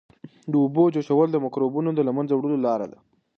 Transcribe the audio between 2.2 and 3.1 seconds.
وړلو لاره ده.